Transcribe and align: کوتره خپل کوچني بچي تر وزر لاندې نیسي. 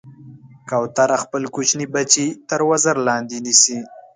کوتره 0.69 1.17
خپل 1.23 1.41
کوچني 1.55 1.85
بچي 1.93 2.25
تر 2.49 2.59
وزر 2.69 2.95
لاندې 3.07 3.37
نیسي. 3.45 3.77